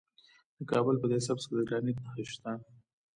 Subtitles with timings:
[0.57, 2.51] د کابل په ده سبز کې د ګرانیټ نښې شته.